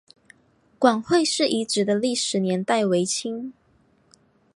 [0.79, 3.53] 广惠寺遗址的历史年代为清。